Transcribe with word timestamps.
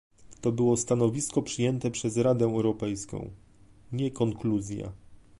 To 0.41 0.51
było 0.51 0.77
stanowisko 0.77 1.41
przyjęte 1.41 1.91
przez 1.91 2.17
Radę 2.17 2.45
Europejską, 2.45 3.29
nie 3.91 4.11
konkluzja 4.11 4.91